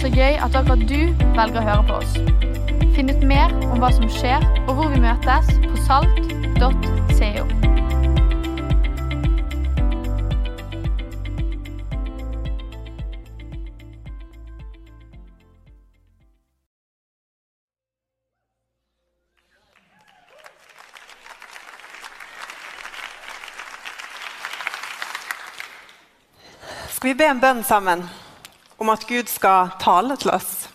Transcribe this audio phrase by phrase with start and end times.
[0.00, 1.00] Så gøy at akkurat du
[1.36, 2.14] velger å høre på oss.
[2.96, 7.44] Finn ut mer om hva som skjer, og hvor vi møtes på salt.co.
[26.88, 28.08] Skal vi be en bønn sammen
[28.80, 30.68] om at Gud skal tale til oss?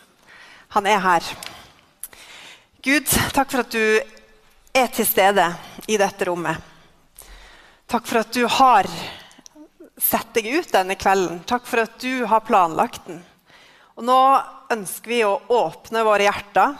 [0.77, 1.25] Han er her.
[2.85, 3.85] Gud, takk for at du
[4.75, 5.45] er til stede
[5.89, 6.59] i dette rommet.
[7.89, 8.89] Takk for at du har
[9.97, 11.39] sett deg ut denne kvelden.
[11.49, 13.23] Takk for at du har planlagt den.
[13.95, 14.19] Og nå
[14.75, 16.75] ønsker vi å åpne våre hjerter,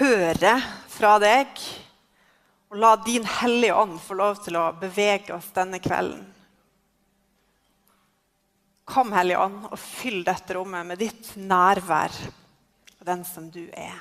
[0.00, 0.56] høre
[0.90, 1.54] fra deg,
[2.70, 6.29] og la din Hellige Ånd få lov til å bevege oss denne kvelden.
[8.90, 12.14] Kom, Hellige Ånd, og fyll dette rommet med ditt nærvær
[12.98, 14.00] og den som du er.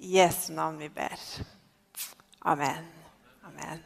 [0.00, 1.20] I Jesu navn vi ber.
[2.48, 2.86] Amen.
[3.44, 3.82] Amen.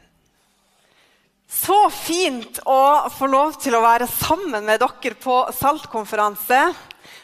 [1.49, 6.61] Så fint å få lov til å være sammen med dere på Saltkonferanse.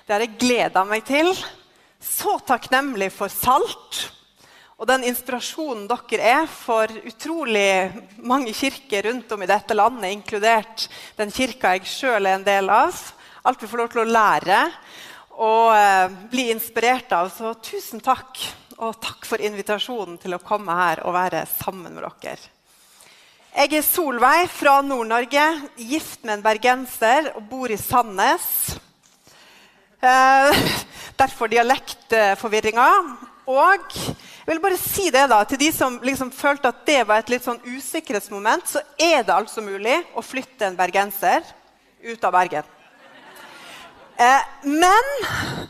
[0.03, 1.31] Det har jeg gleda meg til.
[2.03, 4.03] Så takknemlig for Salt
[4.75, 10.87] og den inspirasjonen dere er for utrolig mange kirker rundt om i dette landet, inkludert
[11.15, 12.97] den kirka jeg sjøl er en del av.
[13.47, 14.57] Alt vi får lov til å lære
[15.35, 17.29] og eh, bli inspirert av.
[17.31, 18.41] Så tusen takk,
[18.75, 22.51] og takk for invitasjonen til å komme her og være sammen med dere.
[23.55, 25.45] Jeg er Solveig fra Nord-Norge,
[25.79, 28.75] gift med en bergenser og bor i Sandnes.
[30.03, 30.67] Eh,
[31.21, 32.89] derfor dialektforvirringa.
[33.45, 37.21] Og jeg vil bare si det da, til de som liksom følte at det var
[37.21, 41.45] et litt sånn usikkerhetsmoment, så er det altså mulig å flytte en bergenser
[42.05, 42.65] ut av Bergen.
[44.17, 45.11] Eh, men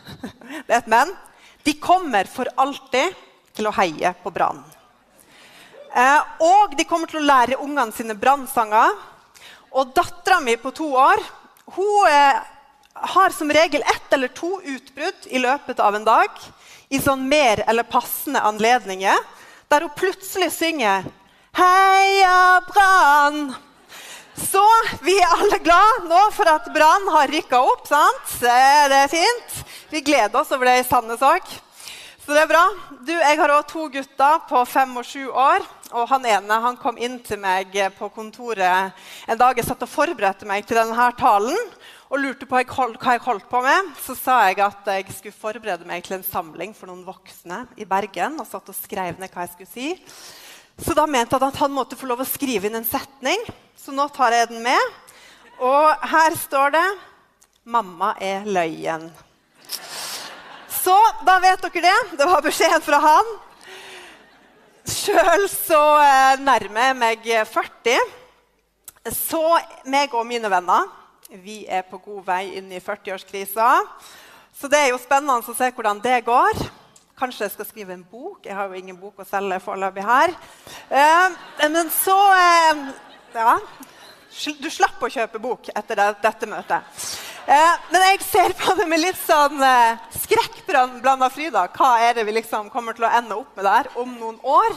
[0.66, 1.12] Det er et men.
[1.66, 3.14] De kommer for alltid
[3.56, 4.62] til å heie på Brann.
[5.96, 8.94] Eh, og de kommer til å lære ungene sine brannsanger.
[9.76, 11.20] Og dattera mi på to år
[11.76, 12.38] hun eh,
[13.16, 16.38] har som regel ett eller to utbrudd i løpet av en dag
[16.88, 19.18] i sånn mer eller passende anledninger,
[19.68, 21.04] der hun plutselig synger
[21.56, 23.54] 'Heia Brann'.
[24.36, 24.62] Så
[25.00, 27.86] vi er alle glad nå for at Brann har rykka opp.
[27.88, 28.40] sant?
[28.40, 29.64] Det er fint.
[29.88, 31.40] Vi gleder oss over det i Sandnes òg.
[32.26, 32.66] Så det er bra.
[33.06, 35.64] Du, Jeg har òg to gutter på fem og sju år.
[35.94, 38.92] Og han ene han kom inn til meg på kontoret
[39.28, 41.60] en dag jeg satt og forberedte meg til denne talen
[42.06, 45.86] og lurte på hva jeg holdt på med, så sa jeg at jeg skulle forberede
[45.88, 48.38] meg til en samling for noen voksne i Bergen.
[48.38, 49.88] og satt og skrev ned hva jeg skulle si.
[50.78, 53.42] Så da mente han at han måtte få lov å skrive inn en setning.
[53.74, 54.92] Så nå tar jeg den med.
[55.58, 56.86] Og her står det
[57.64, 59.10] 'Mamma er løyen'.
[60.68, 60.94] Så
[61.26, 62.18] da vet dere det.
[62.18, 63.24] Det var beskjeden fra han.
[64.86, 67.18] Sjøl så eh, nærmer jeg meg
[67.50, 67.98] 40.
[69.10, 70.86] Så meg og mine venner
[71.30, 73.68] vi er på god vei inn i 40-årskrisa.
[74.56, 76.60] Så det er jo spennende å se hvordan det går.
[77.18, 78.44] Kanskje jeg skal skrive en bok.
[78.46, 80.34] Jeg har jo ingen bok å selge foreløpig her.
[80.90, 82.86] Eh, men så eh,
[83.36, 83.58] Ja.
[84.60, 86.96] Du slapp å kjøpe bok etter det, dette møtet.
[87.48, 91.56] Eh, men jeg ser på det med litt sånn eh, skrekkblanda fryd.
[91.72, 94.76] Hva er det vi liksom kommer til å ende opp med der om noen år?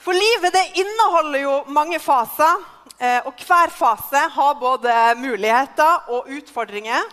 [0.00, 2.64] For livet det inneholder jo mange faser.
[2.96, 7.04] Eh, og hver fase har både muligheter og utfordringer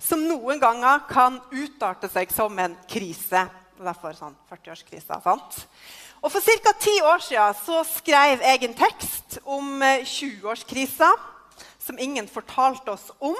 [0.00, 3.46] som noen ganger kan utarte seg som en krise.
[3.80, 5.16] Derfor sånn 40-årskrisa.
[5.24, 5.62] sant?
[6.20, 6.72] Og For ca.
[6.76, 11.08] ti år siden så skrev jeg en tekst om 20-årskrisa
[11.80, 13.36] som ingen fortalte oss om.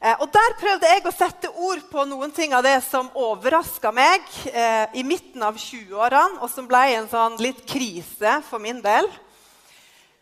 [0.00, 3.92] Eh, og Der prøvde jeg å sette ord på noen ting av det som overraska
[3.92, 8.80] meg eh, i midten av 20-årene, og som ble en sånn litt krise for min
[8.80, 9.12] del.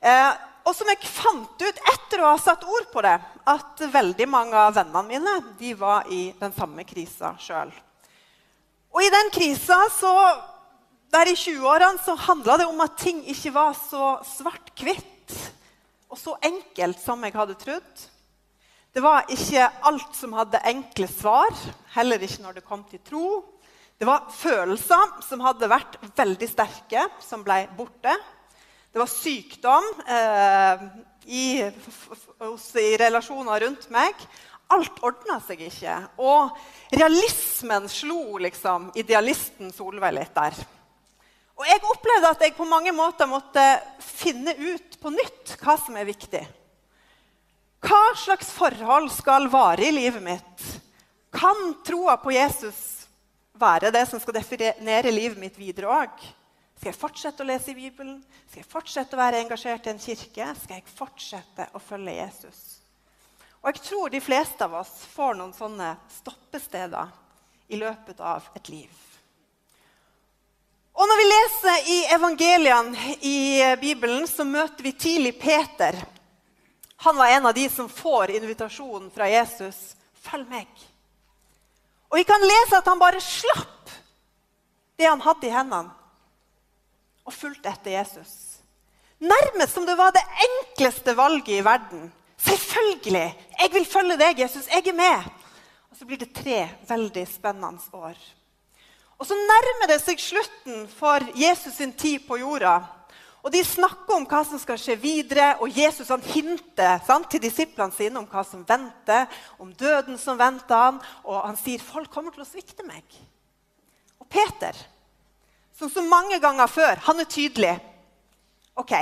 [0.03, 3.17] Eh, og som jeg fant ut etter å ha satt ord på det,
[3.49, 7.73] at veldig mange av vennene mine de var i den samme krisa sjøl.
[8.91, 10.13] Og i den krisa så,
[11.15, 15.37] der i 20-årene så handla det om at ting ikke var så svart-hvitt
[16.11, 18.07] og så enkelt som jeg hadde trodd.
[18.91, 21.55] Det var ikke alt som hadde enkle svar,
[21.95, 23.27] heller ikke når det kom til tro.
[24.01, 28.17] Det var følelser som hadde vært veldig sterke, som ble borte.
[28.93, 30.81] Det var sykdom eh,
[31.31, 34.25] i, i, relasjoner rundt meg.
[34.71, 35.95] Alt ordna seg ikke.
[36.19, 36.51] Og
[36.99, 40.59] realismen slo liksom idealisten Solveig litt der.
[41.61, 43.63] Og jeg opplevde at jeg på mange måter måtte
[44.03, 46.43] finne ut på nytt hva som er viktig.
[47.87, 50.67] Hva slags forhold skal vare i livet mitt?
[51.31, 53.07] Kan troa på Jesus
[53.61, 56.31] være det som skal definere livet mitt videre òg?
[56.81, 58.23] Skal jeg fortsette å lese i Bibelen?
[58.49, 60.47] Skal jeg fortsette å være engasjert i en kirke?
[60.63, 62.63] Skal jeg fortsette å følge Jesus?
[63.61, 67.13] Og jeg tror de fleste av oss får noen sånne stoppesteder
[67.69, 68.89] i løpet av et liv.
[70.97, 73.37] Og når vi leser i evangeliene i
[73.85, 76.01] Bibelen, så møter vi tidlig Peter.
[77.05, 79.99] Han var en av de som får invitasjonen fra Jesus.
[80.17, 80.89] 'Følg meg.'
[82.09, 83.99] Og vi kan lese at han bare slapp
[84.97, 86.00] det han hadde i hendene,
[87.31, 88.33] og fulgte etter Jesus.
[89.21, 92.09] Nærmest som det var det enkleste valget i verden.
[92.41, 93.29] Selvfølgelig!
[93.61, 94.67] Jeg vil følge deg, Jesus.
[94.67, 95.27] Jeg er med.
[95.91, 98.17] Og så blir det tre veldig spennende år.
[99.21, 102.79] Og så nærmer det seg slutten for Jesus sin tid på jorda.
[103.45, 107.41] Og De snakker om hva som skal skje videre, og Jesus han hinter sant, til
[107.41, 109.29] disiplene sine om hva som venter,
[109.61, 113.05] om døden som venter han, og han sier folk kommer til å svikte meg.
[114.21, 114.77] Og Peter,
[115.81, 117.73] som så mange ganger før, han er tydelig.
[118.77, 118.93] OK,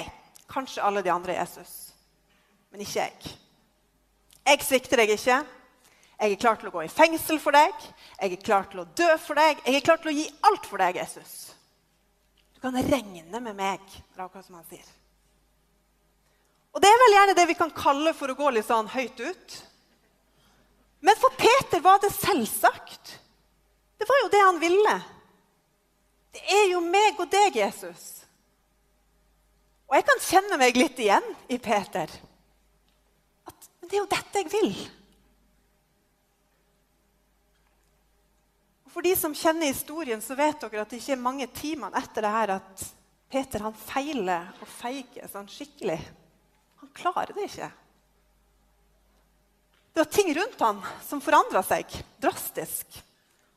[0.50, 1.72] kanskje alle de andre er Jesus,
[2.70, 3.32] men ikke jeg.
[4.48, 5.40] Jeg svikter deg ikke.
[6.18, 7.74] Jeg er klar til å gå i fengsel for deg.
[8.18, 9.60] Jeg er klar til å dø for deg.
[9.66, 11.34] Jeg er klar til å gi alt for deg, Jesus.
[12.54, 13.82] Du kan regne med meg.
[13.84, 14.86] Det er akkurat som han sier.
[16.74, 19.20] Og Det er vel gjerne det vi kan kalle for å gå litt sånn høyt
[19.20, 19.60] ut.
[21.06, 23.14] Men for Peter var det selvsagt.
[23.98, 24.98] Det var jo det han ville.
[26.34, 28.06] Det er jo meg og deg, Jesus.
[29.88, 32.12] Og jeg kan kjenne meg litt igjen i Peter.
[33.48, 34.70] At, men det er jo dette jeg vil.
[38.84, 41.96] Og For de som kjenner historien, så vet dere at det ikke er mange timene
[42.00, 42.86] etter det her at
[43.28, 45.98] Peter han feiler og feiger sånn skikkelig.
[46.82, 47.68] Han klarer det ikke.
[49.92, 51.92] Det var ting rundt han som forandra seg
[52.22, 53.00] drastisk.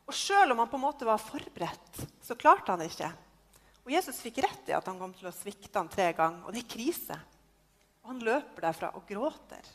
[0.08, 3.10] Og selv om han på en måte var forberedt, så klarte han det ikke.
[3.82, 6.46] Og Jesus fikk rett i at han kom til å svikte han tre ganger.
[6.46, 7.18] Og det er krise.
[8.02, 9.68] Og han løper derfra og gråter.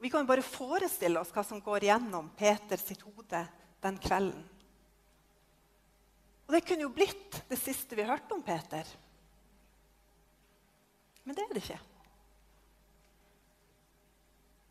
[0.00, 3.40] Vi kan jo bare forestille oss hva som går gjennom Peter sitt hode
[3.84, 4.44] den kvelden.
[6.44, 8.88] Og det kunne jo blitt det siste vi hørte om Peter.
[11.24, 11.80] Men det er det ikke.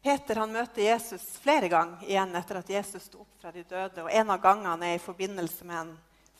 [0.03, 4.03] Peter han møter Jesus flere ganger igjen etter at Jesus sto opp fra de døde.
[4.03, 5.93] og En av gangene er i forbindelse med en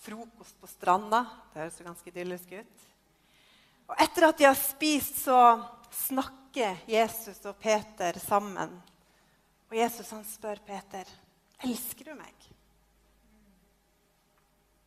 [0.04, 1.22] frokost på stranda.
[1.54, 2.90] Det høres jo ganske idyllisk ut.
[3.88, 5.38] Og Etter at de har spist, så
[5.96, 8.76] snakker Jesus og Peter sammen.
[9.70, 11.08] Og Jesus han spør Peter,
[11.64, 12.50] 'Elsker du meg?'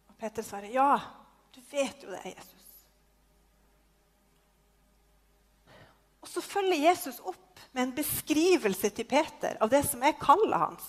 [0.08, 1.00] Og Peter svarer, 'Ja,
[1.55, 2.56] du vet jo det, Jesus'.
[6.26, 10.58] Og så følger Jesus opp med en beskrivelse til Peter av det som er kallet
[10.58, 10.88] hans.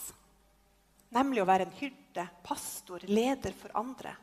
[1.13, 4.15] Nemlig å være en hyrde, pastor, leder for andre.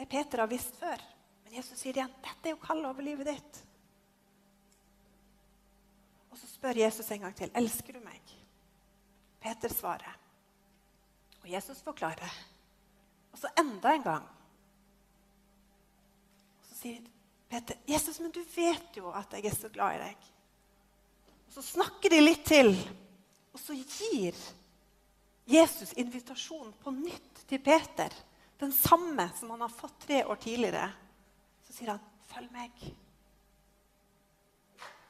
[0.00, 1.02] Det Peter har visst før.
[1.44, 3.60] Men Jesus sier igjen dette er jo kallet over livet ditt.
[6.32, 8.32] Og så spør Jesus en gang til elsker du meg.
[9.44, 10.16] Peter svarer.
[11.42, 12.32] Og Jesus forklarer.
[13.36, 14.24] Og så enda en gang.
[16.56, 17.04] Og så sier
[17.56, 20.24] Peter, 'Jesus, men du vet jo at jeg er så glad i deg.'
[21.46, 22.74] Og Så snakker de litt til,
[23.54, 24.36] og så gir
[25.48, 28.12] Jesus invitasjon på nytt til Peter.
[28.60, 30.90] Den samme som han har fått tre år tidligere.
[31.64, 32.92] Så sier han, 'Følg meg'.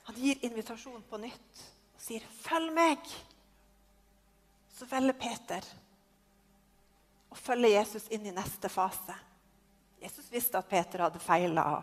[0.04, 3.10] Han gir invitasjon på nytt og sier, 'Følg meg'.
[4.78, 5.64] Så velger Peter
[7.30, 9.18] og følge Jesus inn i neste fase.
[9.98, 11.82] Jesus visste at Peter hadde feila,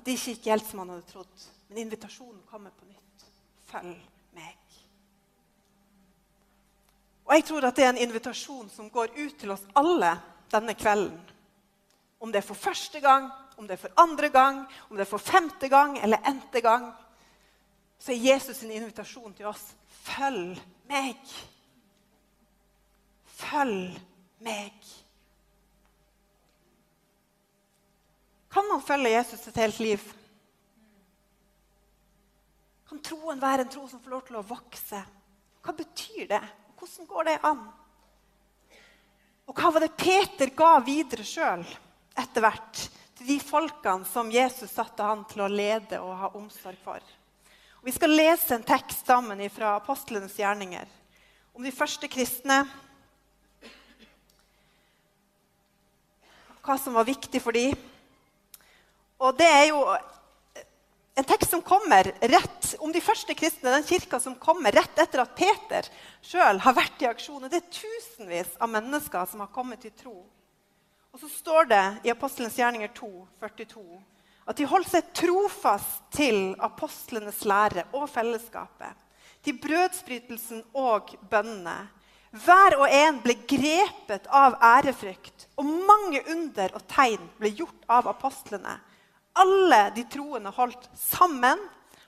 [0.00, 1.42] at det ikke gikk helt som han hadde trodd.
[1.68, 3.26] Men invitasjonen kommer på nytt.
[3.68, 3.98] Følg
[4.36, 4.56] meg.
[7.28, 10.14] Og Jeg tror at det er en invitasjon som går ut til oss alle
[10.50, 11.20] denne kvelden.
[12.20, 15.12] Om det er for første gang, om det er for andre gang, om det er
[15.12, 16.90] for femte gang eller n-te gang,
[18.00, 19.74] så er Jesus' sin invitasjon til oss
[20.08, 20.56] følg
[20.88, 21.20] meg.
[23.36, 24.00] Følg
[24.40, 24.90] meg.
[28.50, 30.06] Kan man følge Jesus et helt liv?
[32.90, 35.02] Kan troen være en tro som får lov til å vokse?
[35.62, 36.42] Hva betyr det?
[36.80, 37.60] Hvordan går det an?
[39.46, 41.62] Og hva var det Peter ga videre sjøl
[42.18, 42.82] etter hvert
[43.18, 47.02] til de folkene som Jesus satte han til å lede og ha omsorg for?
[47.80, 50.90] Og vi skal lese en tekst sammen fra apostlenes gjerninger
[51.54, 52.64] om de første kristne
[56.60, 57.78] hva som var viktig for dem.
[59.20, 59.84] Og det er jo
[61.20, 65.20] en tekst som kommer rett om de første kristne, den kirka som kommer rett etter
[65.20, 65.88] at Peter
[66.24, 67.44] sjøl har vært i aksjon.
[67.50, 70.16] Det er tusenvis av mennesker som har kommet til tro.
[71.10, 73.10] Og så står det i Apostelens gjerninger 2,
[73.42, 73.84] 42,
[74.48, 78.94] at de holdt seg trofast til apostlenes lære og fellesskapet,
[79.44, 81.76] til brødsbrytelsen og bønnene.
[82.30, 88.08] Hver og en ble grepet av ærefrykt, og mange under og tegn ble gjort av
[88.14, 88.78] apostlene.
[89.40, 91.60] Alle de troende holdt sammen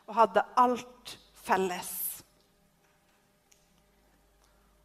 [0.08, 1.90] og hadde alt felles.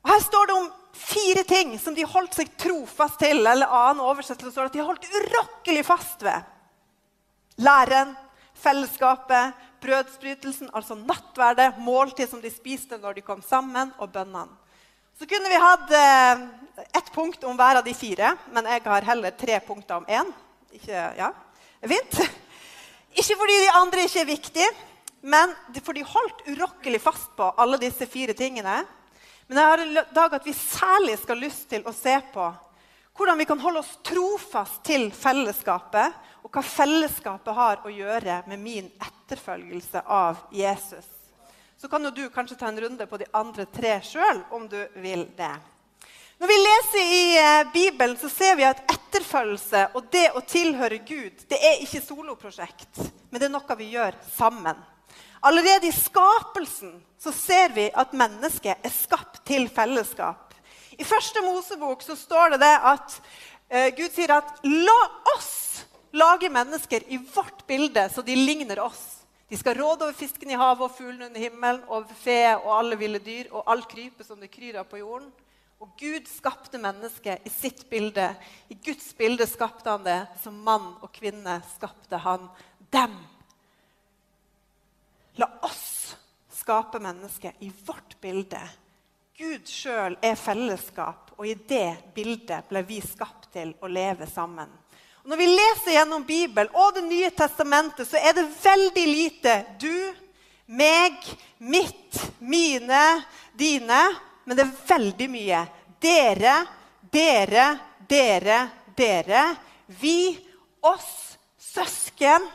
[0.03, 3.41] Og Her står det om fire ting som de holdt seg trofast til.
[3.45, 6.45] eller annen oversettelse står det at De holdt urokkelig fast ved.
[7.57, 8.13] Læren,
[8.53, 14.47] fellesskapet, brødsbrytelsen, altså nattverdet, måltid som de spiste når de kom sammen, og bønnene.
[15.17, 16.41] Så kunne vi hatt eh,
[16.93, 20.29] ett punkt om hver av de fire, men jeg har heller tre punkter om én.
[20.77, 21.31] Ikke, ja,
[21.85, 22.19] fint.
[23.17, 24.69] Ikke fordi de andre ikke er viktige,
[25.21, 28.83] men for de holdt urokkelig fast på alle disse fire tingene.
[29.47, 32.47] Men jeg har i dag at vi særlig skal lyst til å se på
[33.17, 36.13] hvordan vi kan holde oss trofast til fellesskapet,
[36.45, 41.07] og hva fellesskapet har å gjøre med min etterfølgelse av Jesus.
[41.77, 44.77] Så kan jo du kanskje ta en runde på de andre tre sjøl, om du
[45.01, 45.55] vil det.
[46.37, 50.99] Når vi leser i eh, Bibelen, så ser vi at etterfølgelse og det å tilhøre
[51.01, 52.99] Gud det er ikke soloprosjekt,
[53.31, 54.77] men det er noe vi gjør sammen.
[55.41, 60.53] Allerede i skapelsen så ser vi at mennesket er skapt til fellesskap.
[60.97, 63.17] I første Mosebok så står det, det at
[63.69, 64.99] eh, Gud sier at la
[65.33, 65.55] oss
[66.13, 69.23] lage mennesker i vårt bilde så de ligner oss.
[69.49, 73.01] De skal råde over fisken i havet og fuglene under himmelen, over fe og alle
[73.01, 75.33] ville dyr og all krypet som det kryr av på jorden.
[75.79, 78.31] Og Gud skapte mennesket i sitt bilde.
[78.69, 80.19] I Guds bilde skapte han det.
[80.41, 82.47] Som mann og kvinne skapte han
[82.93, 83.13] dem.
[85.37, 86.17] La oss
[86.57, 88.59] skape mennesket i vårt bilde.
[89.37, 94.71] Gud sjøl er fellesskap, og i det bildet ble vi skapt til å leve sammen.
[95.21, 99.53] Og når vi leser gjennom Bibelen og Det nye testamentet, så er det veldig lite
[99.77, 99.93] du,
[100.65, 101.21] meg,
[101.59, 103.03] mitt, mine,
[103.53, 104.01] dine.
[104.47, 105.61] Men det er veldig mye
[105.99, 106.55] dere,
[107.11, 107.67] dere,
[108.07, 108.59] dere,
[108.95, 109.43] dere.
[109.99, 110.37] Vi,
[110.87, 112.47] oss, søsken.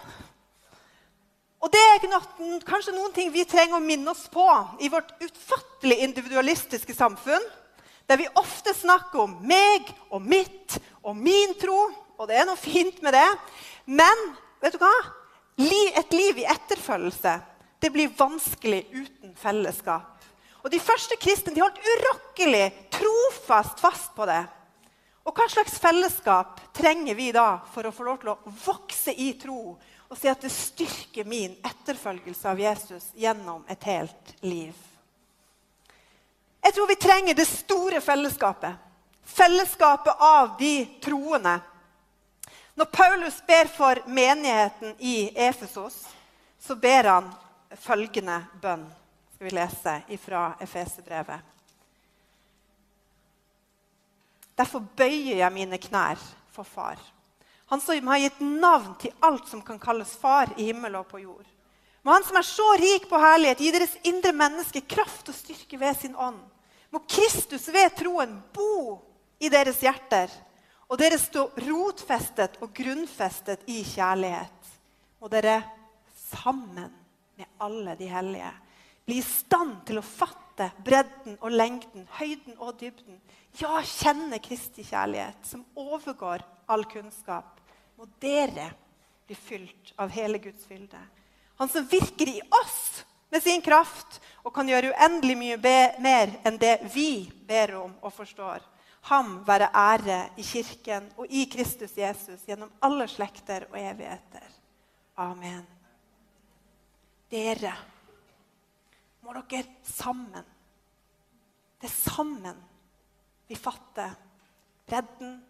[1.63, 4.47] Og det er noen, kanskje noen ting vi trenger å minne oss på
[4.83, 7.45] i vårt utfattelig individualistiske samfunn,
[8.09, 11.85] der vi ofte snakker om meg og mitt og min tro,
[12.19, 13.29] og det er noe fint med det.
[13.87, 14.31] Men
[14.65, 14.95] vet du hva?
[15.63, 17.37] et liv i etterfølgelse
[17.83, 20.22] det blir vanskelig uten fellesskap.
[20.63, 24.43] Og De første kristne de holdt urokkelig, trofast fast på det.
[25.27, 29.33] Og Hva slags fellesskap trenger vi da for å få lov til å vokse i
[29.39, 29.75] tro
[30.13, 34.75] og si at det styrker min etterfølgelse av Jesus gjennom et helt liv.
[36.63, 38.75] Jeg tror vi trenger det store fellesskapet.
[39.25, 41.55] Fellesskapet av de troende.
[42.75, 46.05] Når Paulus ber for menigheten i Efesos,
[46.61, 47.33] så ber han
[47.81, 48.85] følgende bønn.
[49.43, 51.41] Skal vi lese fra Efesebrevet.
[54.55, 56.21] Derfor bøyer jeg mine knær
[56.55, 57.01] for Far
[57.73, 61.19] han som har gitt navn til alt som kan kalles far i himmel og på
[61.25, 61.47] jord.
[62.03, 65.79] Må Han som er så rik på herlighet, gi deres indre menneske kraft og styrke
[65.81, 66.39] ved sin ånd.
[66.93, 69.01] Må Kristus ved troen bo
[69.41, 70.31] i deres hjerter,
[70.87, 74.75] og dere stå rotfestet og grunnfestet i kjærlighet.
[75.19, 75.63] Må dere
[76.29, 76.93] sammen
[77.35, 78.53] med alle de hellige
[79.07, 83.19] bli i stand til å fatte bredden og lengden, høyden og dybden.
[83.61, 87.61] Ja, kjenne Kristi kjærlighet, som overgår all kunnskap
[87.99, 88.71] må dere
[89.27, 91.01] bli fylt av hele Guds fylde.
[91.61, 96.59] Han som virker i oss med sin kraft og kan gjøre uendelig mye mer enn
[96.61, 98.65] det vi ber om og forstår.
[99.11, 104.51] Ham være ære i Kirken og i Kristus Jesus gjennom alle slekter og evigheter.
[105.23, 105.65] Amen.
[107.33, 107.73] Dere
[109.23, 110.45] må dere sammen.
[111.81, 112.61] Det er sammen
[113.53, 114.15] vi fatter
[114.89, 115.43] bredden,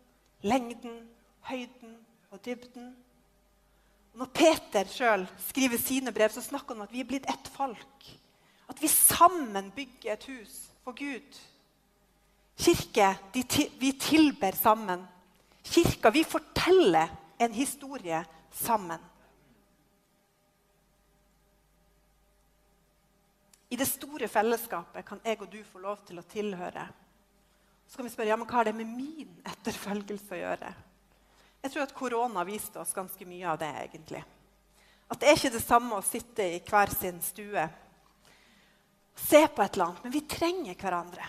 [0.42, 1.04] lengden,
[1.46, 1.96] høyden
[2.30, 2.88] og dybden.
[4.12, 7.28] Og når Peter sjøl skriver sine brev, så snakker han om at vi er blitt
[7.30, 8.08] ett folk.
[8.68, 11.38] At vi sammen bygger et hus for Gud.
[12.58, 13.44] Kirke, de,
[13.80, 15.06] vi tilber sammen.
[15.64, 19.00] Kirka, vi forteller en historie sammen.
[23.72, 26.82] I det store fellesskapet kan jeg og du få lov til å tilhøre.
[27.88, 30.72] Så kan vi spørre ja, men hva har det med min etterfølgelse å gjøre.
[31.62, 33.70] Jeg tror at korona viste oss ganske mye av det.
[33.86, 34.20] egentlig.
[35.08, 37.64] At det er ikke det samme å sitte i hver sin stue
[39.16, 40.02] se på et eller annet.
[40.04, 41.28] Men vi trenger hverandre.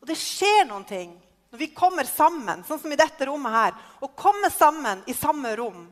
[0.00, 1.14] Og det skjer noen ting
[1.48, 3.78] når vi kommer sammen, sånn som i dette rommet her.
[4.04, 5.86] Å komme sammen i samme rom,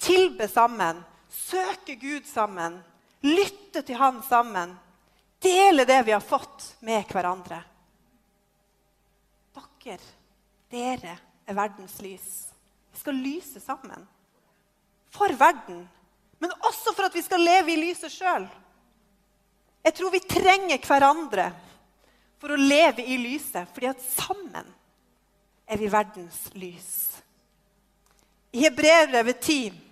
[0.00, 2.80] tilbe sammen, søke Gud sammen,
[3.28, 4.72] lytte til Han sammen.
[5.42, 7.62] Dele det vi har fått, med hverandre.
[9.82, 9.98] Dere,
[10.70, 12.26] dere er verdens lys.
[12.92, 14.04] Vi skal lyse sammen.
[15.10, 15.80] For verden,
[16.38, 18.46] men også for at vi skal leve i lyset sjøl.
[19.82, 21.48] Jeg tror vi trenger hverandre
[22.38, 24.70] for å leve i lyset, fordi at sammen
[25.66, 26.92] er vi verdens lys.
[28.54, 29.91] I Hebrevet 10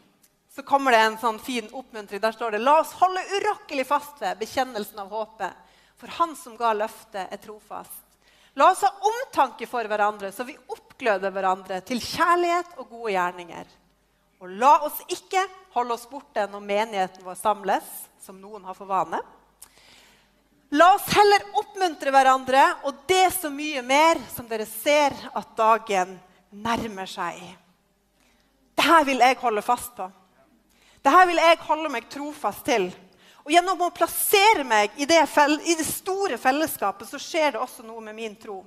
[0.61, 2.21] så kommer det en sånn fin oppmuntring.
[2.21, 5.55] Der står det La oss holde urokkelig fast ved bekjennelsen av håpet,
[5.97, 8.02] for Han som ga løftet, er trofast.
[8.61, 13.73] La oss ha omtanke for hverandre, så vi oppgløder hverandre til kjærlighet og gode gjerninger.
[14.45, 15.47] Og la oss ikke
[15.79, 17.88] holde oss borte når menigheten vår samles,
[18.21, 19.25] som noen har for vane.
[20.76, 26.19] La oss heller oppmuntre hverandre, og det så mye mer som dere ser at dagen
[26.52, 27.40] nærmer seg.
[28.76, 30.12] Dette vil jeg holde fast på.
[31.00, 32.90] Dette vil jeg holde meg trofast til.
[33.45, 35.23] Og Gjennom å plassere meg i det,
[35.64, 38.61] i det, store fellesskapet så skjer det også noe med min tro.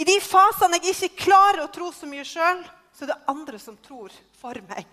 [0.00, 3.60] I de fasene jeg ikke klarer å tro så mye sjøl, så er det andre
[3.62, 4.88] som tror for meg.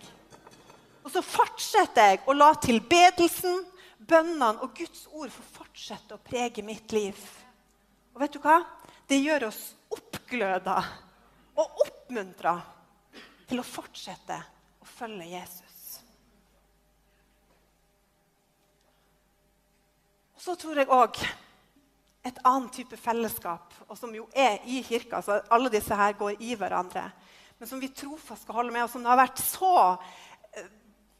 [1.02, 3.62] Og så fortsetter jeg å la tilbedelsen,
[3.98, 7.18] bønnene og Guds ord få fortsette å prege mitt liv.
[8.14, 8.60] Og vet du hva?
[9.08, 9.60] Det gjør oss
[9.94, 10.76] oppgløda
[11.58, 12.54] og oppmuntra
[13.48, 14.36] til å fortsette
[14.84, 15.98] å følge Jesus.
[20.37, 21.18] Og så tror jeg òg
[22.28, 25.20] et annet type fellesskap, og som jo er i kirka.
[25.20, 27.04] så Alle disse her går i hverandre.
[27.58, 29.74] Men som vi trofast skal holde med, og som det har vært så
[30.56, 30.70] eh,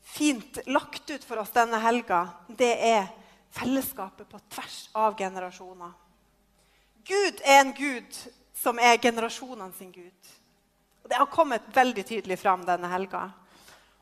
[0.01, 3.11] fint lagt ut for oss denne helga, det er
[3.53, 5.93] fellesskapet på tvers av generasjoner.
[7.05, 8.21] Gud er en gud
[8.57, 10.35] som er generasjonene sin gud.
[11.05, 13.29] Og Det har kommet veldig tydelig fram denne helga.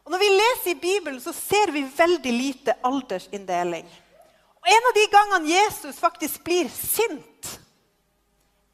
[0.07, 3.87] Og Når vi leser i Bibelen, så ser vi veldig lite aldersinndeling.
[4.67, 7.61] En av de gangene Jesus faktisk blir sint,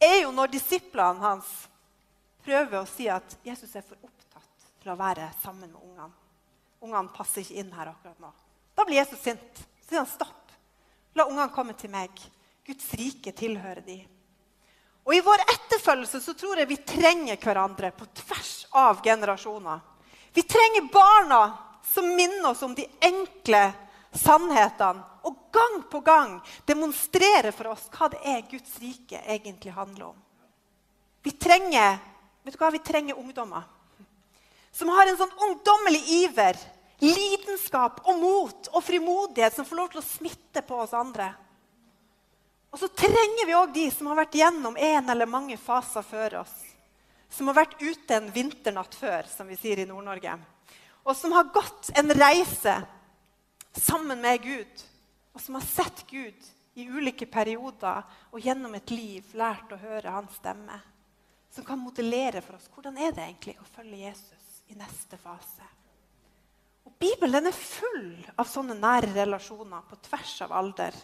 [0.00, 1.50] er jo når disiplene hans
[2.42, 6.08] prøver å si at Jesus er for opptatt til å være sammen med ungene.
[6.82, 8.32] Ungene passer ikke inn her akkurat nå.
[8.74, 9.60] Da blir Jesus sint.
[9.84, 10.56] Så sier han stopp.
[11.14, 12.10] La ungene komme til meg.
[12.66, 14.00] Guds rike tilhører de.
[15.04, 19.80] Og I vår etterfølgelse så tror jeg vi trenger hverandre på tvers av generasjoner.
[20.32, 21.40] Vi trenger barna
[21.84, 23.64] som minner oss om de enkle
[24.12, 30.10] sannhetene og gang på gang demonstrere for oss hva det er Guds rike egentlig handler
[30.12, 30.18] om.
[31.22, 32.00] Vi trenger,
[32.42, 32.72] vet du hva?
[32.74, 33.68] Vi trenger ungdommer
[34.72, 36.56] som har en sånn ungdommelig iver,
[37.02, 41.28] lidenskap og mot og frimodighet som får lov til å smitte på oss andre.
[42.72, 46.38] Og så trenger vi òg de som har vært gjennom en eller mange faser før
[46.40, 46.54] oss.
[47.32, 50.38] Som har vært ute en vinternatt før, som vi sier i Nord-Norge.
[51.04, 52.78] Og som har gått en reise
[53.80, 54.82] sammen med Gud,
[55.32, 60.14] og som har sett Gud i ulike perioder og gjennom et liv lært å høre
[60.14, 60.78] hans stemme.
[61.52, 65.66] Som kan modellere for oss hvordan er det egentlig å følge Jesus i neste fase.
[66.88, 70.96] Og Bibelen er full av sånne nære relasjoner på tvers av alder.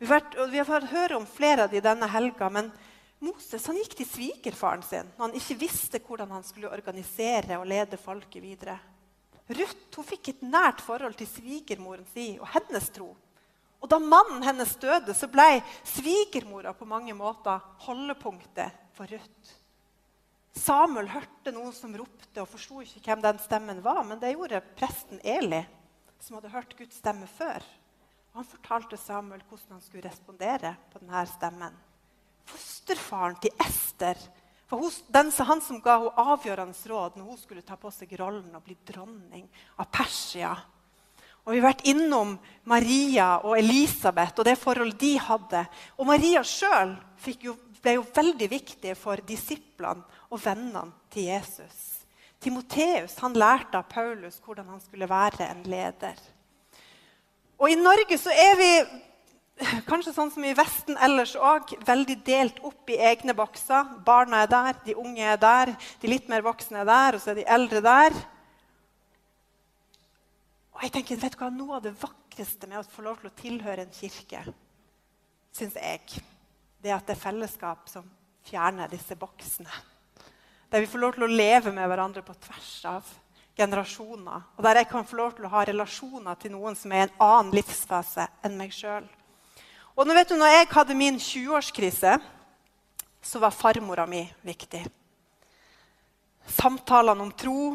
[0.00, 2.70] Vi har, vært, vi har fått høre om flere av de denne helga, men
[3.20, 8.00] Moses gikk til svigerfaren sin når han ikke visste hvordan han skulle organisere og lede
[8.00, 8.78] folket videre.
[9.50, 13.10] Ruth hun fikk et nært forhold til svigermoren sin og hennes tro.
[13.80, 19.56] Og da mannen hennes døde, så ble svigermora på mange måter holdepunktet for Ruth.
[20.56, 24.02] Samuel hørte noen som ropte, og forsto ikke hvem den stemmen var.
[24.04, 25.62] Men det gjorde presten Eli,
[26.20, 27.64] som hadde hørt Guds stemme før.
[28.30, 31.78] Og han fortalte Samuel hvordan han skulle respondere på denne stemmen.
[32.50, 34.18] Fosterfaren til Ester
[34.70, 38.12] for hos, den, Han som ga henne avgjørende råd når hun skulle ta på seg
[38.20, 40.54] rollen og bli dronning av Persia.
[41.42, 42.36] Og Vi har vært innom
[42.70, 45.64] Maria og Elisabeth og det forholdet de hadde.
[45.98, 46.94] Og Maria sjøl
[47.82, 52.04] ble jo veldig viktig for disiplene og vennene til Jesus.
[52.40, 56.20] Timoteus han lærte av Paulus hvordan han skulle være en leder.
[57.58, 58.70] Og I Norge så er vi
[59.88, 63.88] kanskje sånn som i Vesten ellers òg, veldig delt opp i egne bokser.
[64.06, 67.32] Barna er der, de unge er der, de litt mer voksne er der, og så
[67.32, 68.16] er de eldre der.
[70.76, 73.28] Og jeg tenker, vet du hva, Noe av det vakreste med å få lov til
[73.28, 74.44] å tilhøre en kirke,
[75.52, 76.24] syns jeg,
[76.80, 78.06] det er at det er fellesskap som
[78.48, 79.82] fjerner disse boksene.
[80.70, 83.14] Der vi får lov til å leve med hverandre på tvers av
[83.58, 84.44] generasjoner.
[84.56, 87.08] Og der jeg kan få lov til å ha relasjoner til noen som er i
[87.10, 89.08] en annen livsfase enn meg sjøl.
[90.00, 92.14] Og nå vet du, når jeg hadde min 20-årskrise,
[93.20, 94.80] så var farmora mi viktig.
[96.48, 97.74] Samtalene om tro,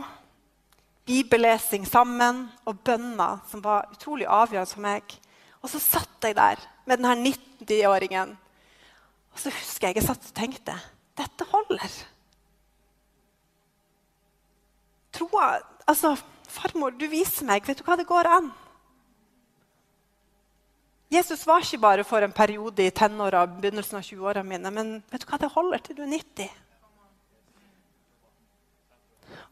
[1.06, 5.14] bibellesing sammen og bønner som var utrolig avgjørende for meg.
[5.62, 7.30] Og så satt jeg der med denne
[7.62, 8.34] 90-åringen.
[9.36, 10.80] Og så husker jeg jeg satt og tenkte
[11.22, 12.02] dette holder.
[15.14, 15.54] Troa
[15.86, 16.16] Altså,
[16.50, 17.62] farmor, du viser meg.
[17.70, 18.48] Vet du hva det går an?
[21.16, 24.72] Jesus var ikke bare for en periode i tenåra og begynnelsen av 20-åra mine.
[24.74, 26.50] Men vet du hva, det holder til du er 90.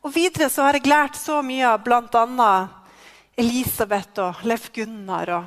[0.03, 2.53] Og videre så har jeg lært så mye av bl.a.
[3.39, 5.45] Elisabeth og Leif Gunnar og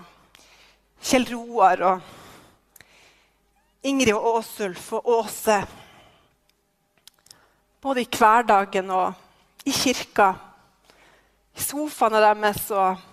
[1.04, 2.14] Kjell Roar og
[3.86, 5.58] Ingrid og Åsulf og Åse.
[7.84, 10.32] Både i hverdagen og i kirka.
[11.56, 13.04] I sofaene deres og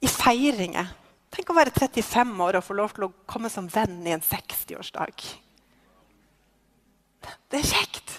[0.00, 0.99] i feiringer.
[1.40, 4.20] Tenk å være 35 år og få lov til å komme som venn i en
[4.20, 5.22] 60-årsdag.
[7.48, 8.12] Det er kjekt.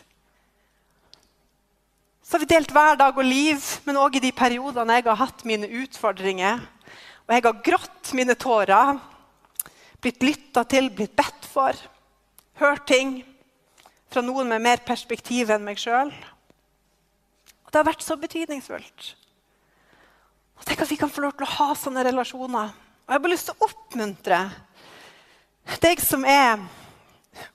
[2.26, 5.46] Så har vi delt hverdag og liv, men òg i de periodene jeg har hatt
[5.46, 6.66] mine utfordringer.
[7.28, 8.98] Og jeg har grått mine tårer,
[10.02, 11.78] blitt lytta til, blitt bedt for,
[12.58, 13.20] hørt ting
[14.10, 16.10] fra noen med mer perspektiv enn meg sjøl.
[17.70, 19.16] Det har vært så betydningsfullt.
[20.58, 22.81] Og Tenk at vi kan få lov til å ha sånne relasjoner.
[23.06, 24.42] Og Jeg har bare lyst til å oppmuntre
[25.82, 26.60] deg som er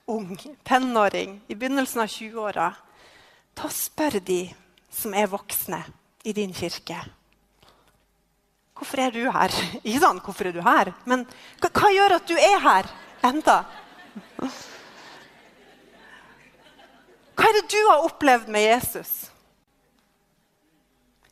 [0.09, 2.71] ung, tenåring, i begynnelsen av 20-åra,
[3.57, 4.41] til å spørre de
[4.93, 5.81] som er voksne
[6.27, 6.97] i din kirke.
[8.77, 9.53] Hvorfor er du her?
[9.85, 10.93] Ikke sånn, hvorfor er du her?
[11.09, 11.25] Men
[11.61, 12.91] hva, hva gjør at du er her
[13.27, 13.59] enda?
[17.37, 19.13] Hva er det du har opplevd med Jesus?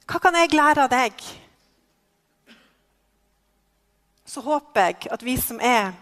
[0.06, 1.26] Hva kan jeg lære av deg?
[4.36, 5.94] Så håper jeg at vi som er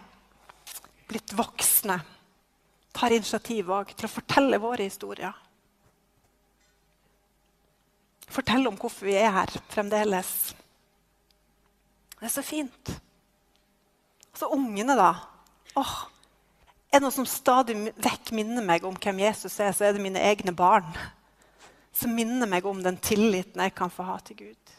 [1.05, 1.99] blitt voksne,
[2.93, 5.33] tar initiativ til å fortelle våre historier
[8.33, 10.53] fortelle om hvorfor vi er her fremdeles.
[12.17, 12.93] Det er så fint.
[14.31, 15.11] Og så ungene, da.
[15.77, 15.95] Åh,
[16.89, 20.03] er det noe som stadig vekk minner meg om hvem Jesus er, så er det
[20.03, 20.87] mine egne barn.
[21.93, 24.77] Som minner meg om den tilliten jeg kan få ha til Gud.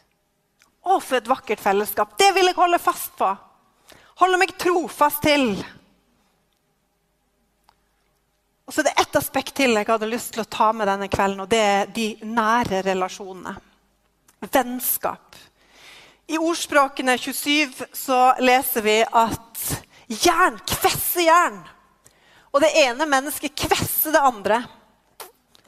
[0.85, 2.12] Å, for et vakkert fellesskap!
[2.20, 3.31] Det vil jeg holde fast på!
[4.20, 5.49] Holde meg trofast til.
[8.64, 11.09] Og så er det ett aspekt til jeg hadde lyst til å ta med denne
[11.12, 13.57] kvelden, og det er de nære relasjonene.
[14.44, 15.37] Vennskap.
[16.29, 19.64] I ordspråkene 27 så leser vi at
[20.25, 21.59] jern kvesser jern.
[22.55, 24.62] Og det ene mennesket kvesser det andre.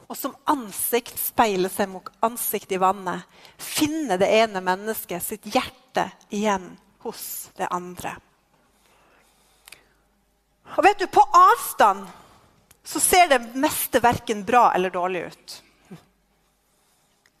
[0.07, 3.25] Og som ansikt speiler seg mot ansikt i vannet,
[3.59, 6.69] finner det ene mennesket sitt hjerte igjen
[7.03, 8.15] hos det andre.
[10.77, 12.07] Og vet du, på avstand
[12.87, 15.55] så ser det meste verken bra eller dårlig ut.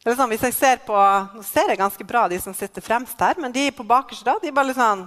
[0.07, 0.95] Sånn, hvis jeg ser på,
[1.35, 4.37] Nå ser jeg ganske bra de som sitter fremst her, men de på bakerste da,
[4.39, 5.03] de bare litt sånn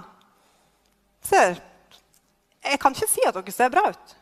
[1.25, 1.57] ser,
[2.61, 4.15] Jeg kan ikke si at dere ser bra ut.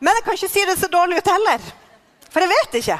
[0.00, 1.70] Men jeg kan ikke si det ser dårlig ut heller,
[2.30, 2.98] for jeg vet ikke.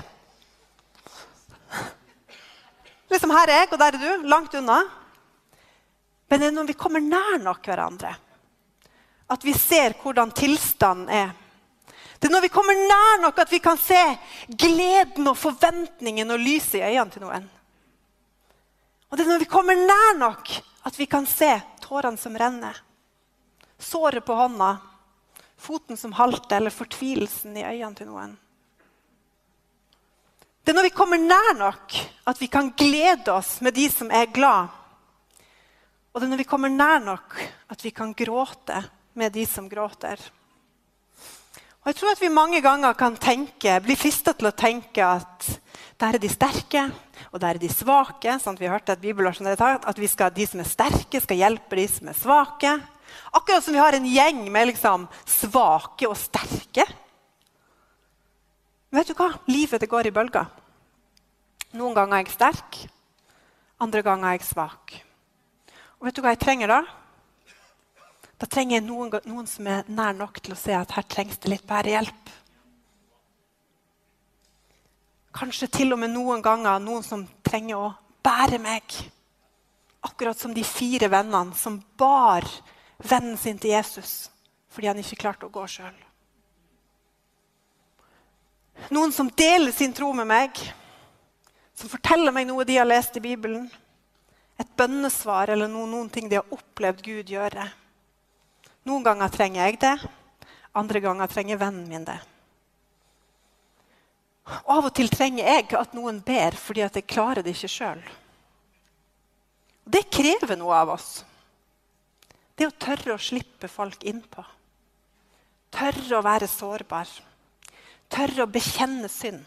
[3.11, 4.27] Liksom Her er jeg, og der er du.
[4.29, 4.81] Langt unna.
[6.31, 8.13] Men det er når vi kommer nær nok hverandre
[9.31, 11.31] at vi ser hvordan tilstanden er.
[12.19, 14.01] Det er når vi kommer nær nok at vi kan se
[14.49, 17.47] gleden og forventningen og lyset i øynene til noen.
[19.11, 20.51] Og det er når vi kommer nær nok
[20.87, 21.53] at vi kan se
[21.85, 22.75] tårene som renner.
[23.79, 24.75] Såret på hånda,
[25.61, 28.35] foten som halter, eller fortvilelsen i øynene til noen.
[30.65, 31.97] Det er når vi kommer nær nok
[32.31, 34.69] at vi kan glede oss med de som er glad.
[36.13, 37.39] Og det er når vi kommer nær nok
[37.71, 38.83] at vi kan gråte
[39.19, 40.21] med de som gråter.
[41.81, 45.47] Og jeg tror at vi mange ganger kan tenke, bli frista til å tenke at
[46.01, 46.83] der er de sterke,
[47.33, 48.35] og der er de svake.
[48.41, 52.09] Sånn vi hørte et bibelvers at skal, de som er sterke, skal hjelpe de som
[52.13, 52.75] er svake.
[53.33, 56.87] Akkurat som vi har en gjeng med liksom svake og sterke.
[58.91, 59.33] vet du hva?
[59.47, 60.49] Livet det går i bølger.
[61.79, 62.81] Noen ganger er jeg sterk,
[63.79, 64.97] andre ganger er jeg svak.
[66.01, 66.81] Og vet du hva jeg trenger da?
[68.41, 71.39] Da trenger jeg noen, noen, som er nær nok til å se at her trengs
[71.43, 72.31] det litt bærehjelp.
[75.37, 77.91] Kanskje til og med noen ganger noen som trenger å
[78.25, 78.97] bære meg.
[80.09, 82.49] Akkurat som de fire vennene som bar
[83.03, 84.31] vennen sin til Jesus
[84.71, 85.97] fordi han ikke klarte å gå sjøl.
[88.95, 90.61] Noen som deler sin tro med meg,
[91.75, 93.67] som forteller meg noe de har lest i Bibelen.
[94.63, 97.67] Et bønnesvar eller noen, noen ting de har opplevd Gud gjøre.
[98.89, 99.97] Noen ganger trenger jeg det,
[100.77, 102.21] andre ganger trenger vennen min det.
[104.71, 108.01] Av og til trenger jeg at noen ber fordi at jeg klarer det ikke sjøl.
[109.91, 111.11] Det krever noe av oss.
[112.61, 114.43] Det å tørre å slippe folk innpå.
[115.73, 117.09] Tørre å være sårbar.
[118.13, 119.41] Tørre å bekjenne synd.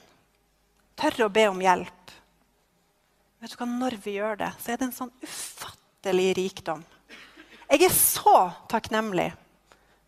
[0.97, 2.13] Tørre å be om hjelp.
[3.37, 6.81] Vet du hva, Når vi gjør det, så er det en sånn ufattelig rikdom.
[7.69, 8.35] Jeg er så
[8.71, 9.29] takknemlig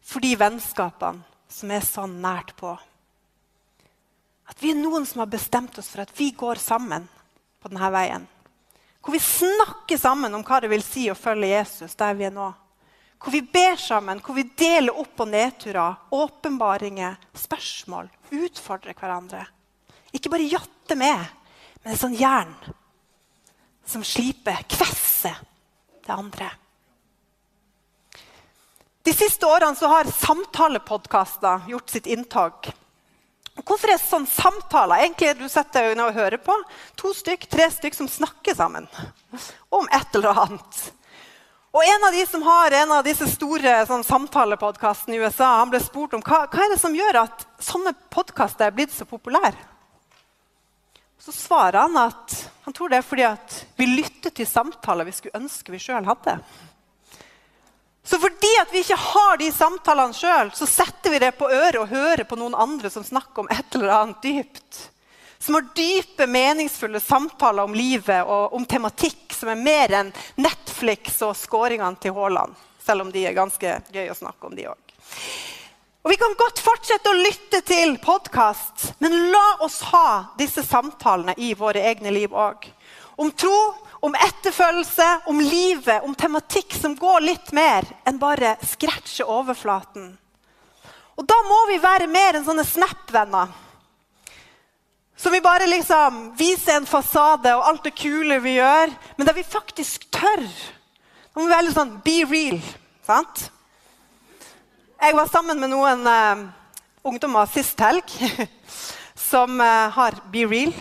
[0.01, 2.73] for de vennskapene som er sånn nært på.
[4.49, 7.05] At vi er noen som har bestemt oss for at vi går sammen
[7.61, 8.25] på denne veien.
[8.97, 12.33] Hvor vi snakker sammen om hva det vil si å følge Jesus der vi er
[12.33, 12.49] nå.
[13.19, 19.45] Hvor vi ber sammen, hvor vi deler opp- og nedturer, åpenbaringer, spørsmål, utfordrer hverandre.
[20.13, 21.25] Ikke bare jatter med,
[21.83, 22.53] men et sånn jern
[23.85, 25.37] som sliper, kvesser
[26.05, 26.49] det andre.
[29.05, 32.71] De siste årene har samtalepodkaster gjort sitt inntog.
[33.61, 35.03] Hvorfor er sånn samtaler?
[35.05, 36.55] Egentlig du setter øynene og hører på
[36.99, 38.89] to stykk, tre stykk som snakker sammen
[39.69, 40.81] om et eller annet.
[41.75, 45.73] Og En av de som har en av disse store sånn, samtalepodkastene i USA, han
[45.73, 49.03] ble spurt om hva, hva er det som gjør at sånne podkaster er blitt så
[49.09, 49.57] populære.
[51.19, 55.17] Så svarer han at han tror det er fordi at vi lytter til samtaler vi
[55.17, 56.37] skulle ønske vi sjøl hadde.
[58.05, 61.81] Så fordi at vi ikke har de samtalene sjøl, så setter vi det på øret
[61.81, 64.85] og hører på noen andre som snakker om et eller annet dypt
[65.45, 70.07] som har dype, meningsfulle samtaler om livet og om tematikk som er mer enn
[70.41, 72.55] Netflix og scoringene til Haaland.
[72.81, 74.95] Selv om de er ganske gøy å snakke om, de òg.
[76.01, 81.35] Og Vi kan godt fortsette å lytte til podkast, men la oss ha disse samtalene
[81.37, 82.65] i våre egne liv òg.
[83.15, 83.59] Om tro,
[84.01, 90.09] om etterfølgelse, om livet, om tematikk som går litt mer enn bare scratche overflaten.
[91.15, 93.53] Og da må vi være mer enn sånne Snap-venner
[95.17, 99.37] så vi bare liksom viser en fasade og alt det kule vi gjør, men der
[99.37, 100.43] vi faktisk tør.
[100.45, 102.59] Da må vi være litt sånn be real.
[103.05, 103.49] sant?
[105.01, 106.45] Jeg var sammen med noen uh,
[107.05, 108.09] ungdommer sist helg
[109.29, 110.71] som uh, har Be Real.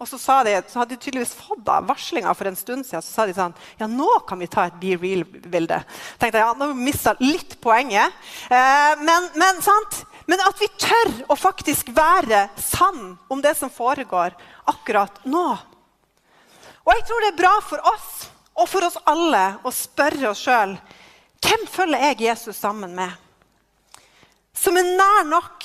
[0.00, 3.04] Og så, de, så, hadde de tydeligvis fått da, varslinga for en stund siden.
[3.04, 5.82] Så sa de sånn Ja, nå kan vi ta et Be Real-bilde.
[6.18, 8.16] tenkte jeg, ja, Nå mista litt poenget.
[8.48, 9.60] Eh, men, men?
[10.30, 14.36] Men at vi tør å faktisk være sann om det som foregår
[14.72, 15.46] akkurat nå.
[16.86, 18.10] Og jeg tror det er bra for oss
[18.56, 20.74] og for oss alle å spørre oss sjøl
[21.40, 23.12] hvem følger jeg Jesus sammen med?
[24.56, 25.64] Som er nær nok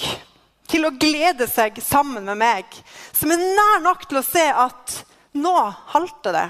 [0.70, 2.80] til å glede seg sammen med meg.
[3.14, 4.98] Som er nær nok til å se at
[5.38, 5.56] nå
[5.94, 6.48] halter det.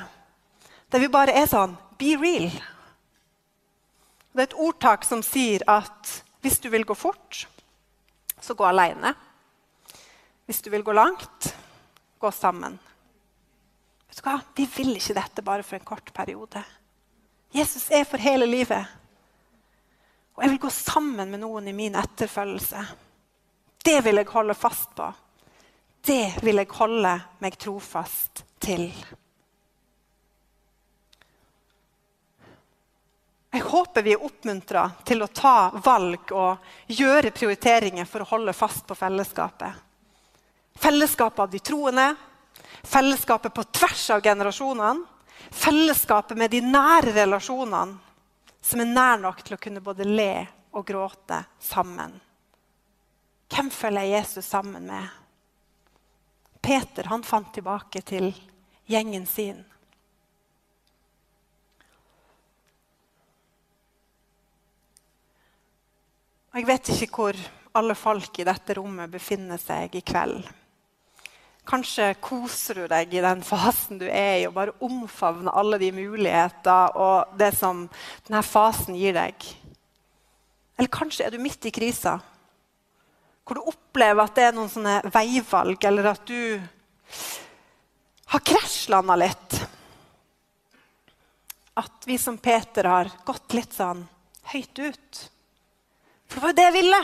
[0.91, 2.49] Der vi bare er sånn be real.
[4.35, 7.45] Det er et ordtak som sier at hvis du vil gå fort,
[8.41, 9.13] så gå alene.
[10.45, 11.53] Hvis du vil gå langt,
[12.19, 12.75] gå sammen.
[14.09, 14.35] Vet du hva?
[14.55, 16.61] Vi vil ikke dette bare for en kort periode.
[17.55, 18.85] Jesus er for hele livet.
[20.35, 22.83] Og jeg vil gå sammen med noen i min etterfølgelse.
[23.85, 25.11] Det vil jeg holde fast på.
[26.05, 28.87] Det vil jeg holde meg trofast til.
[33.55, 38.57] Jeg håper vi er oppmuntra til å ta valg og gjøre prioriteringer for å holde
[38.57, 39.77] fast på fellesskapet.
[40.81, 42.09] Fellesskapet av de troende,
[42.83, 45.05] fellesskapet på tvers av generasjonene.
[45.55, 47.99] Fellesskapet med de nære relasjonene
[48.65, 50.31] som er nær nok til å kunne både le
[50.73, 52.17] og gråte sammen.
[53.51, 55.07] Hvem følger jeg Jesus sammen med?
[56.61, 58.31] Peter han fant tilbake til
[58.89, 59.61] gjengen sin.
[66.55, 67.39] Jeg vet ikke hvor
[67.75, 70.39] alle folk i dette rommet befinner seg i kveld.
[71.65, 75.89] Kanskje koser du deg i den fasen du er i, og bare omfavner alle de
[75.91, 77.87] muligheter og det som
[78.27, 79.47] denne fasen gir deg.
[80.77, 82.19] Eller kanskje er du midt i krisa,
[83.45, 86.61] hvor du opplever at det er noen sånne veivalg, eller at du
[88.33, 89.57] har krasjlanda litt.
[91.77, 94.01] At vi som Peter har gått litt sånn
[94.49, 95.21] høyt ut.
[96.25, 97.01] For det var jo det jeg ville.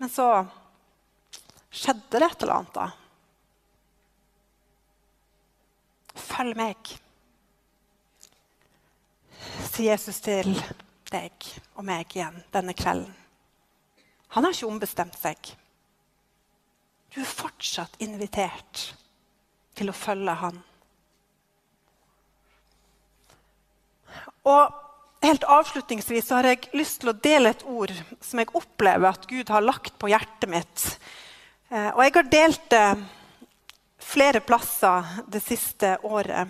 [0.00, 0.26] Men så
[1.70, 2.90] skjedde det et eller annet, da.
[6.20, 6.92] Følg meg,
[9.70, 10.52] sier Jesus til
[11.12, 13.19] deg og meg igjen denne kvelden.
[14.34, 15.52] Han har ikke ombestemt seg.
[17.10, 18.90] Du er fortsatt invitert
[19.78, 20.60] til å følge Han.
[24.50, 24.76] Og
[25.22, 27.92] helt avslutningsvis har jeg lyst til å dele et ord
[28.24, 30.86] som jeg opplever at Gud har lagt på hjertet mitt.
[31.70, 32.86] Eh, og jeg har delt det
[34.00, 36.48] flere plasser det siste året.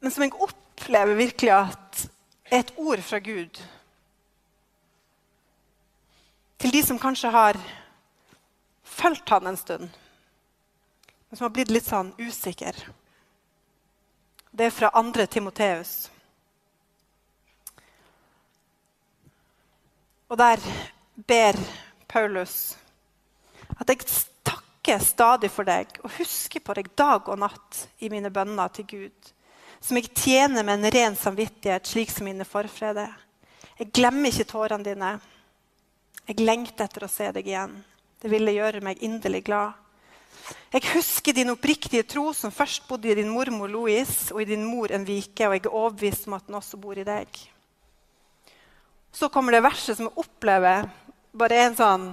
[0.00, 2.06] Men som jeg opplever virkelig at
[2.50, 3.60] er et ord fra Gud.
[6.60, 7.56] Til de som kanskje har
[8.84, 9.88] fulgt han en stund,
[11.28, 12.76] men som har blitt litt sånn usikker.
[14.50, 15.24] Det er fra 2.
[15.30, 16.10] Timoteus.
[20.28, 20.60] Og der
[21.16, 21.56] ber
[22.10, 22.76] Paulus
[23.80, 24.04] at jeg
[24.44, 28.88] takker stadig for deg og husker på deg dag og natt i mine bønner til
[28.90, 29.32] Gud,
[29.80, 33.08] som jeg tjener med en ren samvittighet, slik som mine forfedre.
[33.80, 35.14] Jeg glemmer ikke tårene dine.
[36.30, 37.72] Jeg lengter etter å se deg igjen.
[38.22, 39.74] Det ville gjøre meg inderlig glad.
[40.70, 44.62] Jeg husker din oppriktige tro, som først bodde i din mormor Louise og i din
[44.62, 47.40] mor Envike, og jeg er overbevist om at den også bor i deg.
[49.10, 50.86] Så kommer det verset som jeg opplever
[51.34, 52.04] bare en sånn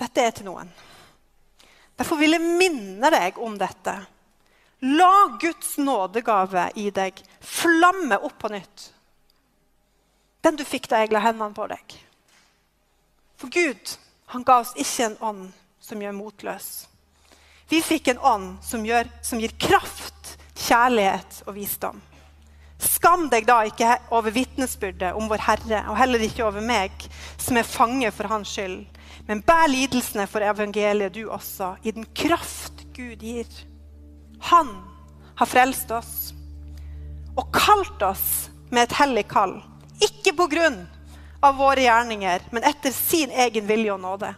[0.00, 0.70] Dette er til noen.
[2.00, 3.94] Derfor vil jeg minne deg om dette.
[4.96, 8.88] La Guds nådegave i deg flamme opp på nytt.
[10.42, 11.98] Den du fikk da jeg la hendene på deg.
[13.42, 13.96] For Gud
[14.30, 15.46] han ga oss ikke en ånd
[15.82, 16.66] som gjør motløs.
[17.66, 21.98] Vi fikk en ånd som, gjør, som gir kraft, kjærlighet og visdom.
[22.78, 26.94] Skam deg da ikke over vitnesbyrdet om vår Herre, og heller ikke over meg,
[27.34, 28.86] som er fange for Hans skyld.
[29.26, 33.50] Men bær lidelsene for evangeliet, du også, i den kraft Gud gir.
[34.52, 34.70] Han
[35.34, 36.30] har frelst oss
[37.34, 39.58] og kalt oss med et hellig kall.
[39.98, 40.84] Ikke på grunn
[41.42, 44.34] av våre gjerninger, men etter sin egen vilje og nåde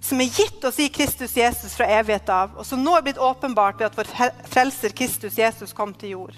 [0.00, 3.20] som er gitt oss i Kristus Jesus fra evighet av, og som nå er blitt
[3.20, 4.12] åpenbart ved at vår
[4.48, 6.36] frelser Kristus Jesus kom til jord.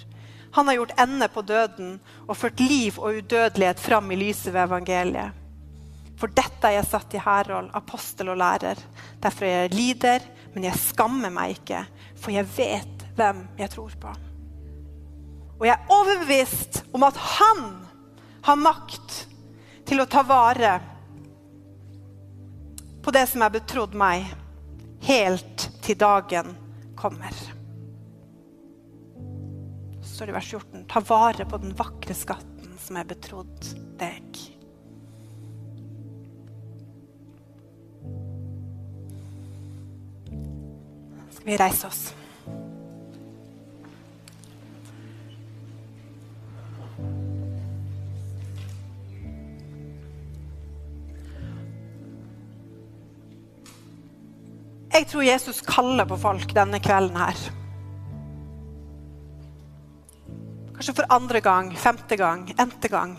[0.57, 4.65] Han har gjort ende på døden og ført liv og udødelighet fram i lyset ved
[4.65, 5.37] evangeliet.
[6.19, 8.81] For dette er jeg satt i hærhold, apostel og lærer.
[9.23, 11.85] Derfor er jeg lider, men jeg skammer meg ikke,
[12.19, 14.13] for jeg vet hvem jeg tror på.
[15.61, 17.65] Og jeg er overbevist om at han
[18.45, 19.25] har makt
[19.91, 20.77] til å ta vare
[23.03, 24.29] på det som er betrodd meg,
[25.03, 26.53] helt til dagen
[26.99, 27.35] kommer.
[29.99, 33.73] Så står det i vers 14.: Ta vare på den vakre skatten som er betrodd
[33.99, 34.39] deg.
[41.35, 42.03] Skal vi reise oss?
[54.91, 57.39] Jeg tror Jesus kaller på folk denne kvelden her.
[60.75, 63.15] Kanskje for andre gang, femte gang, n-te gang.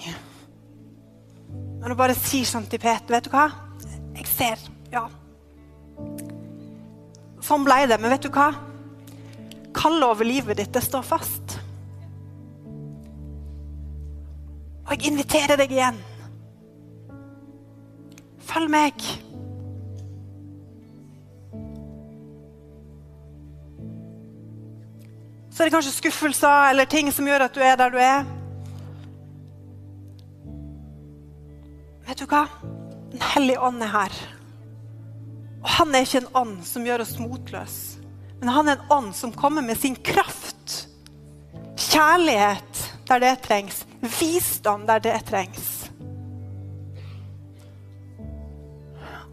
[1.82, 3.48] Når du bare sier sånn til Peter Vet du hva?
[4.18, 4.68] Jeg ser.
[4.92, 5.08] Ja.
[7.42, 7.98] Sånn ble det.
[8.02, 8.52] Men vet du hva?
[9.78, 11.58] Kallet over livet ditt, det står fast.
[14.86, 16.00] Og jeg inviterer deg igjen.
[18.52, 19.12] Følg meg.
[25.62, 28.24] Så er det kanskje skuffelser eller ting som gjør at du er der du er.
[32.08, 32.40] Vet du hva?
[33.12, 34.16] Den hellige ånd er her.
[35.62, 38.02] Og han er ikke en ånd som gjør oss motløse.
[38.40, 40.80] Men han er en ånd som kommer med sin kraft.
[41.78, 43.84] Kjærlighet der det trengs.
[44.18, 45.92] Visdom der det trengs.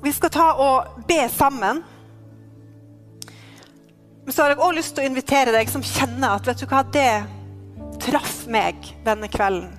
[0.05, 1.81] Vi skal ta og be sammen.
[4.29, 6.67] Men så har jeg òg lyst til å invitere deg som kjenner at vet du
[6.69, 7.25] hva, det
[8.05, 9.71] traff meg denne kvelden.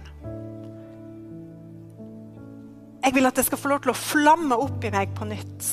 [3.03, 5.67] Jeg vil at det skal få lov til å flamme opp i meg på nytt.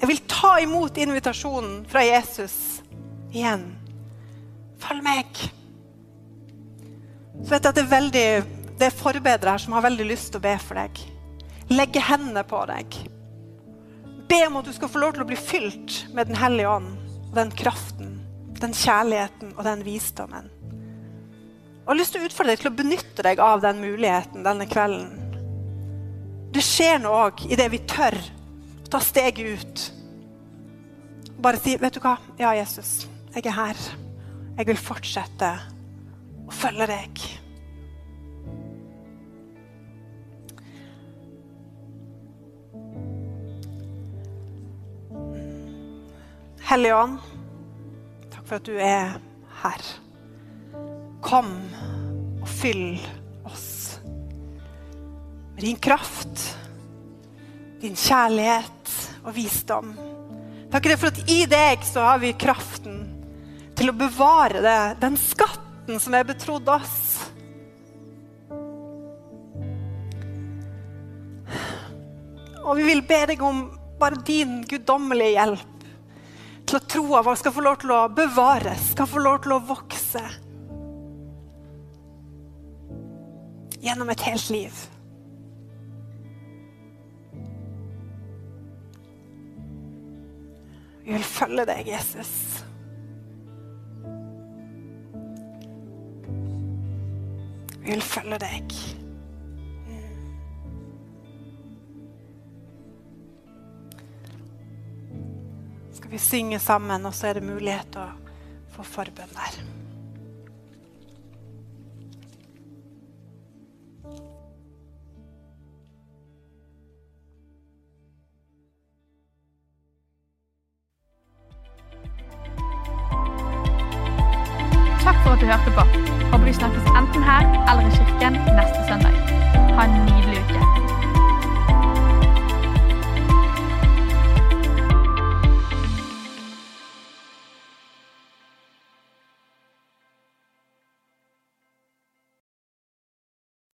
[0.00, 2.54] Jeg vil ta imot invitasjonen fra Jesus
[3.36, 3.66] igjen.
[4.80, 5.42] Følg meg.
[7.36, 8.26] Så vet jeg at det er, veldig,
[8.80, 11.04] det er forbedre her som har veldig lyst til å be for deg.
[11.68, 12.96] Legge hendene på deg.
[14.32, 16.96] Be om at du skal få lov til å bli fylt med Den hellige ånd
[17.28, 18.11] og den kraften
[18.62, 20.50] den kjærligheten og den visdommen.
[21.82, 24.46] Og jeg har lyst til å utfordre deg til å benytte deg av den muligheten
[24.46, 25.18] denne kvelden.
[26.52, 29.84] Det skjer noe òg idet vi tør å ta steget ut.
[31.42, 32.18] Bare si, 'Vet du hva?
[32.38, 33.76] Ja, Jesus, jeg er her.
[34.58, 35.58] Jeg vil fortsette
[36.46, 37.42] å følge deg.'
[46.72, 47.18] Hellige Ånd,
[48.52, 49.14] for at du er
[49.62, 49.84] her.
[51.24, 51.54] Kom
[52.42, 52.98] og fyll
[53.48, 53.96] oss
[55.54, 56.42] med din kraft,
[57.80, 58.92] din kjærlighet
[59.22, 59.94] og visdom.
[60.68, 63.00] Takk for at i deg så har vi kraften
[63.78, 67.00] til å bevare det, den skatten som er betrodd oss.
[72.62, 75.71] Og vi vil be deg om bare din guddommelige hjelp
[76.72, 79.60] til at troa vår skal få lov til å bevares, skal få lov til å
[79.68, 80.22] vokse.
[83.82, 84.80] Gjennom et helt liv.
[91.02, 92.32] Vi vil følge deg, Jesus.
[97.82, 98.76] Vi vil følge deg.
[106.12, 108.10] Vi synger sammen, og så er det mulighet å
[108.74, 109.81] få forbønn der.